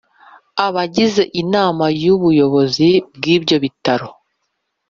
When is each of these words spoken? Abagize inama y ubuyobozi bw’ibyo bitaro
Abagize 0.65 1.23
inama 1.41 1.85
y 2.03 2.05
ubuyobozi 2.15 2.89
bw’ibyo 3.15 3.55
bitaro 3.63 4.09